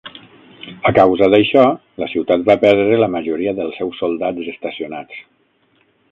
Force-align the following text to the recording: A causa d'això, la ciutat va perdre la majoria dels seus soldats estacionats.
A 0.89 0.91
causa 0.99 1.27
d'això, 1.33 1.65
la 2.03 2.07
ciutat 2.13 2.45
va 2.47 2.55
perdre 2.63 2.97
la 3.01 3.09
majoria 3.17 3.53
dels 3.59 3.77
seus 3.81 4.01
soldats 4.05 4.49
estacionats. 4.55 5.21